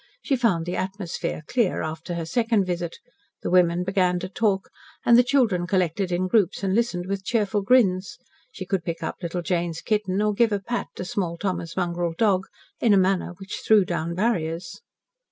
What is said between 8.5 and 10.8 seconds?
She could pick up little Jane's kitten, or give a